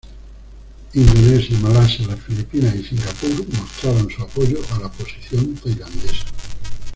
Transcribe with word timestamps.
Indonesia, 0.95 1.53
Malasia, 1.59 2.07
las 2.07 2.19
Filipinas 2.21 2.73
y 2.73 2.83
Singapur 2.83 3.45
mostraron 3.55 4.09
su 4.09 4.23
apoyo 4.23 4.57
a 4.73 4.79
la 4.79 4.89
posición 4.91 5.53
tailandesa. 5.53 6.25